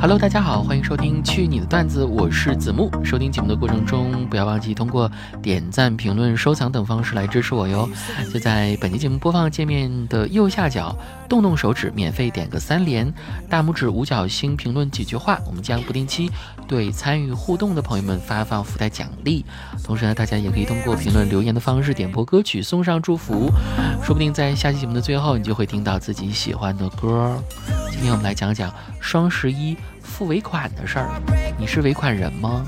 [0.00, 2.88] Hello，大家好，欢迎收听去你的段子，我是子木。
[3.04, 5.10] 收听节目的过程中，不要忘记通过
[5.42, 7.88] 点赞、评论、收藏等方式来支持我哟。
[8.32, 10.96] 就在本期节目播放界面的右下角，
[11.28, 13.12] 动动手指，免费点个三连，
[13.50, 16.30] 大拇指五角星评论几句话，我们将不定期
[16.68, 19.44] 对参与互动的朋友们发放福袋奖励。
[19.82, 23.50] 同时呢，大家也可以通过评论留言的方式点播歌曲，送上祝福。
[24.04, 27.36] 说不定在下期节目的最后，你就会听到自己喜欢的歌。
[27.90, 29.76] 今天我们来讲讲双十一。
[30.08, 31.08] 付尾款的事儿，
[31.56, 32.66] 你是尾款人吗？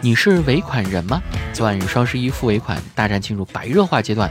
[0.00, 1.20] 你是尾款人吗？
[1.52, 4.30] 昨晚双十一付尾款大战进入白热化阶段，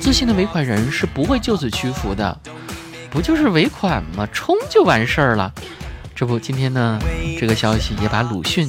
[0.00, 2.38] 自信的尾款人是不会就此屈服的。
[3.10, 4.26] 不就是尾款吗？
[4.32, 5.52] 冲就完事儿了。
[6.14, 6.98] 这不，今天呢，
[7.38, 8.66] 这个消息也把鲁迅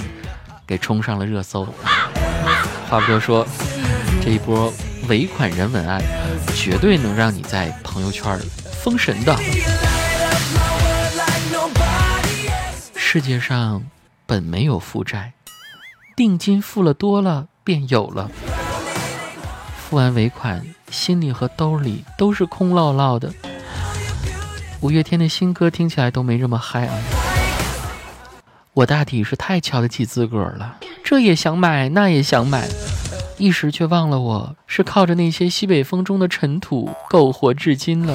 [0.66, 1.66] 给冲上了热搜。
[2.90, 3.46] 话不多说，
[4.24, 4.74] 这一波
[5.10, 6.02] 尾款人文案，
[6.56, 8.40] 绝对能让你在朋友圈
[8.82, 9.36] 封神的。
[12.96, 13.84] 世界上
[14.26, 15.34] 本没有负债，
[16.16, 18.32] 定金付了多了便有了。
[19.78, 23.34] 付完尾款，心里和兜里都是空落落的。
[24.80, 26.96] 五月天的新歌听起来都没这么嗨啊！
[28.74, 30.78] 我大抵是太瞧得起自个儿了。
[31.10, 32.68] 这也想买，那也想买，
[33.38, 38.14] 一时却忘了我是靠着那些西北风中的尘土苟活至今了。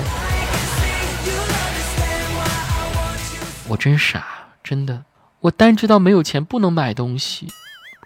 [3.66, 4.26] 我真傻，
[4.62, 5.04] 真的，
[5.40, 7.48] 我单知道没有钱不能买东西，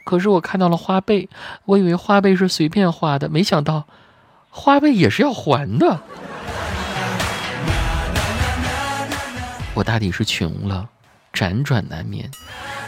[0.04, 1.28] 可是我看到了花呗，
[1.64, 3.88] 我以为花呗是随便花的，没想到
[4.50, 6.00] 花呗也是要还的。
[9.74, 10.88] 我大抵是穷了，
[11.32, 12.30] 辗转难眠。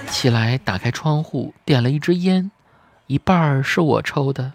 [0.06, 2.50] 起来，打开窗户，点了一支烟，
[3.06, 4.52] 一半儿是我抽的，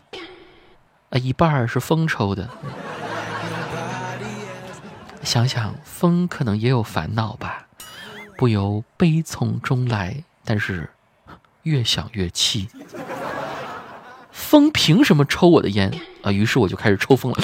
[1.10, 2.50] 啊，一半儿是风抽的。
[5.24, 7.68] 想想风可能也有烦恼吧，
[8.38, 10.90] 不由悲从中来，但是
[11.62, 12.68] 越想越气。
[14.32, 15.92] 风凭什么抽我的烟
[16.24, 16.32] 啊？
[16.32, 17.38] 于是我就开始抽风了。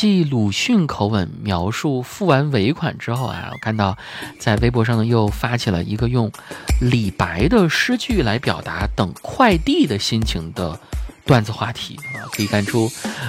[0.00, 3.98] 继鲁迅口吻描述付完尾款之后啊，我看到
[4.38, 6.30] 在微博上呢又发起了一个用
[6.80, 10.78] 李白的诗句来表达等快递的心情的
[11.26, 12.88] 段子话题啊，可以看出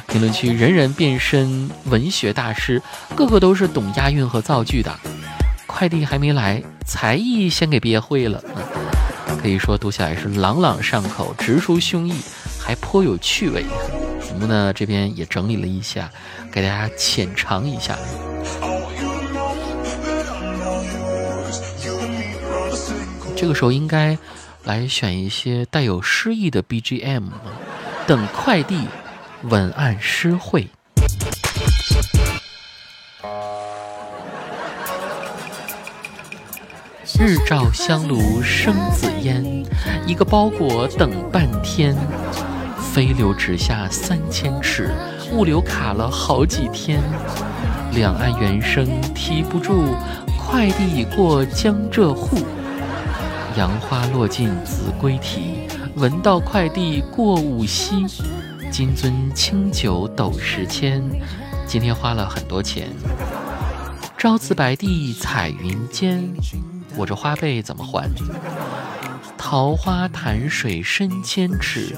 [0.09, 2.79] 评论区人人变身文学大师，
[3.15, 4.95] 个个都是懂押韵和造句的。
[5.65, 8.43] 快递还没来，才艺先给憋会了，
[9.41, 12.13] 可以说读起来是朗朗上口，直抒胸臆，
[12.63, 13.65] 还颇有趣味。
[14.29, 16.09] 节目呢这边也整理了一下。
[16.51, 17.97] 给大家浅尝一下。
[23.35, 24.17] 这个时候应该
[24.65, 27.23] 来选一些带有诗意的 BGM，
[28.05, 28.87] 等快递
[29.43, 30.67] 文案诗会。
[37.19, 39.65] 日照香炉生紫烟，
[40.05, 41.95] 一个包裹等半天，
[42.91, 44.91] 飞流直下三千尺。
[45.31, 46.99] 物流卡了好几天，
[47.93, 49.95] 两岸猿声啼不住，
[50.37, 52.37] 快递已过江浙沪，
[53.55, 55.67] 杨花落尽子规啼，
[55.97, 58.07] 闻道快递过五溪，
[58.71, 61.03] 金樽清酒斗十千，
[61.67, 62.87] 今天花了很多钱。
[64.17, 66.27] 朝辞白帝彩云间，
[66.97, 68.09] 我这花呗怎么还？
[69.37, 71.95] 桃花潭水深千尺，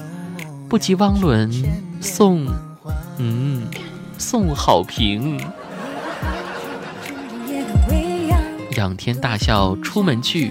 [0.72, 1.52] 不及汪伦
[2.00, 2.46] 送。
[3.18, 3.68] 嗯，
[4.16, 5.38] 送好评。
[8.78, 10.50] 仰天大笑出门去，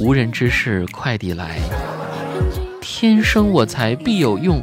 [0.00, 1.60] 无人知是快递来。
[2.80, 4.60] 天生我材必有用，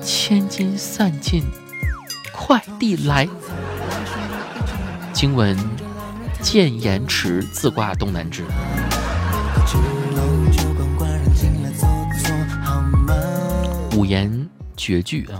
[0.00, 1.42] 千金散尽
[2.32, 3.28] 快递来。
[5.12, 5.54] 经文
[6.40, 8.42] 见言迟，自挂东南枝。
[13.96, 15.38] 五言绝句啊。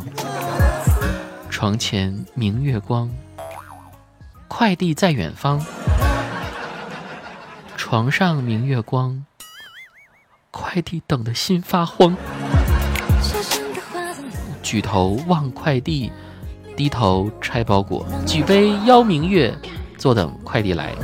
[1.50, 3.10] 床前明月光，
[4.46, 5.60] 快递在远方。
[7.76, 9.24] 床上明月光，
[10.52, 12.16] 快递等得心发慌。
[14.62, 16.12] 举头望快递，
[16.76, 18.06] 低头拆包裹。
[18.24, 19.52] 举杯邀明月，
[19.98, 20.94] 坐等快递来。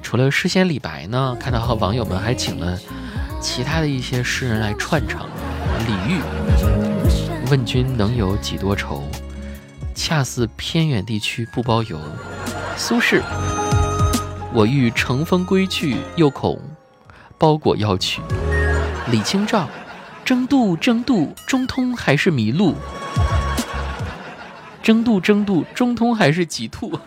[0.00, 2.78] 除了诗仙李白呢，看到和网友们还请了
[3.40, 5.28] 其他的一些诗人来串场。
[5.86, 6.20] 李煜
[7.50, 9.02] 问君能有几多愁，
[9.94, 11.98] 恰似偏远地区不包邮。
[12.76, 13.22] 苏轼
[14.52, 16.60] 我欲乘风归去，又恐
[17.38, 18.20] 包裹要取。
[19.10, 19.68] 李清照
[20.24, 22.74] 争渡争渡，中通还是迷路？
[24.82, 26.92] 争渡争渡，中通还是几兔？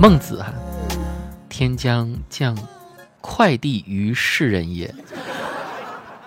[0.00, 0.52] 孟子哈，
[1.48, 2.58] 天将降
[3.20, 4.92] 快递于世人也，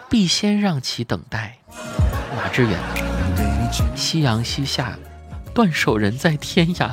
[0.09, 1.57] 必先让其等待。
[2.37, 2.79] 马致远，
[3.95, 4.97] 夕阳西下，
[5.53, 6.91] 断手人在天涯。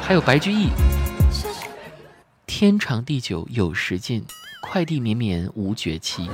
[0.00, 0.68] 还有白居易，
[2.46, 4.24] 天长地久有时尽，
[4.62, 6.30] 快递绵绵无绝期。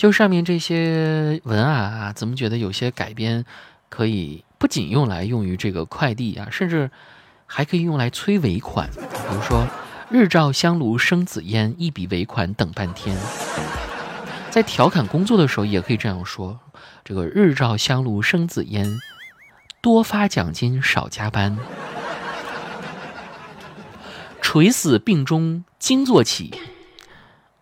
[0.00, 3.44] 就上面这些文案啊，怎么觉得有些改编
[3.90, 6.90] 可以不仅用来用于这个快递啊，甚至
[7.44, 8.88] 还可以用来催尾款。
[8.88, 9.66] 比如说
[10.08, 13.14] “日照香炉生紫烟，一笔尾款等半天”。
[14.48, 16.58] 在调侃工作的时候，也可以这样说
[17.04, 18.98] ：“这个日照香炉生紫烟，
[19.82, 21.58] 多发奖金少加班。”
[24.40, 26.54] 垂死病中惊坐起，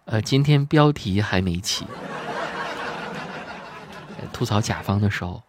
[0.04, 1.84] 呃，今天标题还没起。
[4.32, 5.42] 吐槽甲方的时候，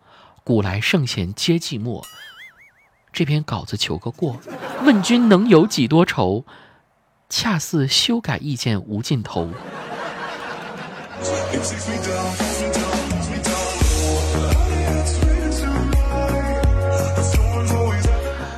[0.44, 2.04] 古来圣贤皆寂寞。
[3.12, 4.40] 这篇稿子求个过，
[4.84, 6.46] 问君能有几多愁？
[7.30, 9.50] 恰似修改意见无尽头。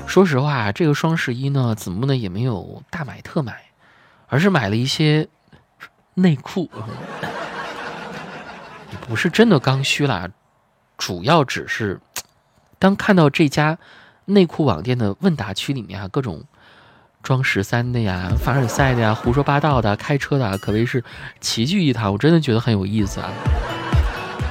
[0.07, 3.63] 说实话，这个双十一呢，子木呢也没有大买特买，
[4.27, 5.27] 而是买了一些
[6.13, 6.69] 内裤。
[9.07, 10.29] 不是真的刚需啦，
[10.97, 11.99] 主要只是，
[12.79, 13.77] 当看到这家
[14.25, 16.43] 内裤网店的问答区里面啊，各种
[17.23, 21.03] 装十三的呀、凡尔赛的呀、胡说八道的、开车的，可谓是
[21.39, 22.11] 齐聚一堂。
[22.11, 23.29] 我真的觉得很有意思啊！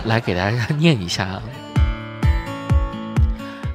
[0.04, 1.42] 来给大家念一下啊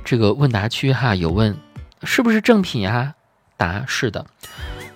[0.03, 1.57] 这个问答区哈，有问
[2.03, 3.15] 是不是正品呀？
[3.57, 4.25] 答是的。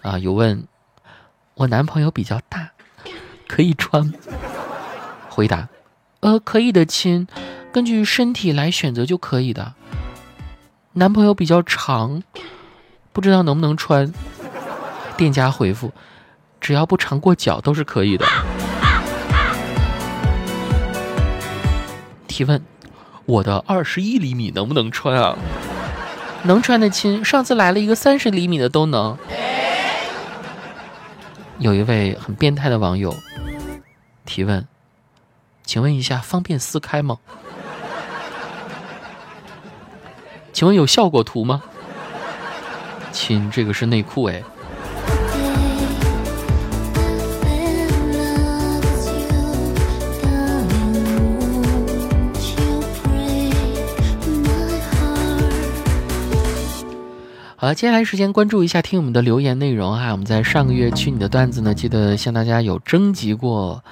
[0.01, 0.65] 啊，有问
[1.56, 2.69] 我男朋友比较大，
[3.48, 4.13] 可以穿。
[5.39, 5.69] 回答。
[6.19, 7.25] 呃，可以的，亲，
[7.71, 9.74] 根据身体来选择就可以的。
[10.91, 12.21] 男朋友比较长，
[13.13, 14.12] 不知道能不能穿。
[15.15, 15.94] 店家回复：
[16.59, 18.25] 只要不长过脚都是可以的。
[22.27, 22.62] 提问：
[23.25, 25.38] 我的二十一厘米能不能穿啊？
[26.44, 29.18] 能穿的亲，上次来了一个三十厘米的都能。
[31.59, 33.15] 有一位很变态的网友
[34.25, 34.68] 提问。
[35.69, 37.19] 请问一下，方便撕开吗？
[40.51, 41.62] 请问有效果图吗？
[43.12, 44.44] 亲，这个是内裤哎。
[57.55, 60.10] 好了，接下来时间关注一下听友们的留言内容哈。
[60.13, 63.84] 我们在上个月去你的段子呢，记得向大家有征集过。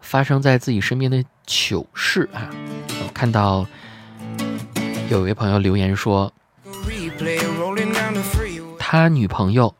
[0.00, 2.50] 发生在自己身边的糗事啊！
[3.12, 3.66] 看到
[5.10, 6.32] 有一位朋友留言说，
[8.78, 9.74] 他女朋友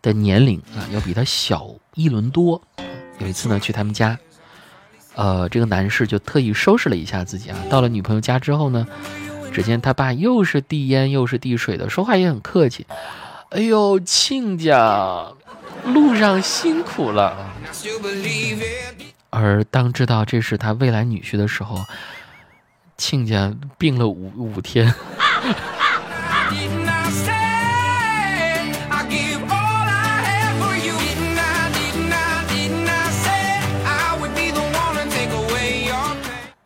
[0.00, 2.60] 的年龄啊要比他小一轮多。
[3.18, 4.18] 有一次呢去他们家，
[5.14, 7.58] 呃，这个男士就特意收拾了一下自己啊。
[7.70, 8.86] 到了女朋友家之后呢，
[9.52, 12.86] 只见他爸又是递烟又是递水的，说话也很客气。
[13.50, 15.32] 哎呦，亲家，
[15.86, 17.54] 路上辛苦了。
[19.38, 21.84] 而当知道这是他未来女婿的时候，
[22.96, 24.94] 亲家病了五五天。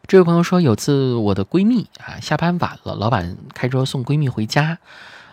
[0.06, 4.78] 这位朋友说，有次我的闺蜜啊下班晚了，老板开车送闺蜜回家。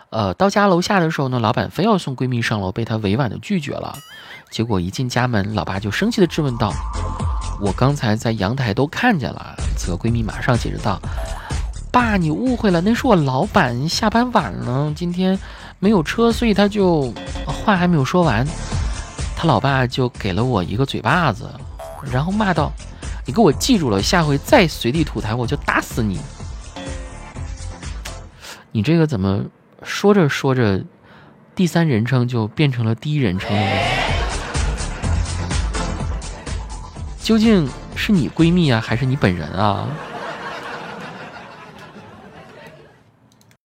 [0.09, 3.95] 呃，到家楼下的时候呢，老板非要送闺蜜上楼，被她委婉的拒绝了。
[4.49, 6.71] 结果一进家门，老爸就生气的质问道
[7.59, 10.99] ：“我刚才在阳台都看见了。”此个闺蜜马上解释道
[11.91, 15.37] ：“爸，你误会了，那是我老板下班晚了，今天
[15.79, 17.13] 没有车，所以他就……
[17.45, 18.45] 话还没有说完，
[19.35, 21.49] 他老爸就给了我一个嘴巴子，
[22.11, 22.71] 然后骂道
[23.25, 26.19] ：‘你给我记住了，下回再随地吐痰，我就打死你！’
[28.71, 29.43] 你这个怎么
[29.83, 30.83] 说着说着，
[31.55, 33.65] 第三人称就变成了第一人称了
[37.27, 39.85] 究竟是你闺蜜啊，还是你本人啊？